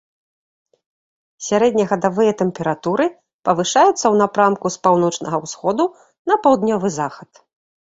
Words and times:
Сярэднегадавыя 1.47 2.31
тэмпературы 2.41 3.05
павышаюцца 3.51 3.93
ў 3.93 4.13
напрамку 4.23 4.67
з 4.79 4.83
паўночнага 4.89 5.37
ўсходу 5.47 5.83
на 6.33 6.41
паўднёвы 6.49 6.89
захад. 6.99 7.29